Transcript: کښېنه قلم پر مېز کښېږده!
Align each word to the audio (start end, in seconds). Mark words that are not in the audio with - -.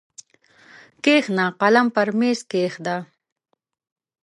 کښېنه 1.03 1.45
قلم 1.61 1.87
پر 1.95 2.07
مېز 2.19 2.39
کښېږده! 2.51 2.95